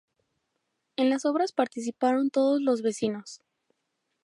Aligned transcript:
En 0.95 1.11
las 1.11 1.25
obras 1.25 1.51
participaron 1.51 2.31
todos 2.31 2.59
los 2.59 2.81
vecinos. 2.81 3.43